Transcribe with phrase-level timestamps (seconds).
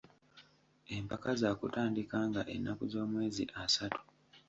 [0.95, 4.01] Empaka zaakutandika nga ennaku z’omwezi asatu.